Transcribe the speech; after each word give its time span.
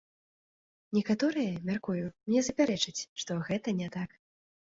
Некаторыя, 0.97 1.51
мяркую, 1.67 2.05
мне 2.31 2.41
запярэчаць, 2.49 3.05
што 3.25 3.31
гэта 3.51 3.77
не 3.83 3.87
так. 3.97 4.09